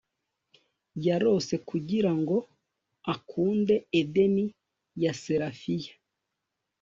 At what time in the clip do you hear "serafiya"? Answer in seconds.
5.23-5.93